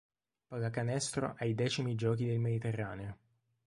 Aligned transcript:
Pallacanestro 0.47 1.35
ai 1.37 1.53
X 1.53 1.83
Giochi 1.93 2.25
del 2.25 2.39
Mediterraneo 2.39 3.17